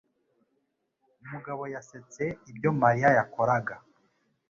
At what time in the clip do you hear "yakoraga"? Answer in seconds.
3.17-3.75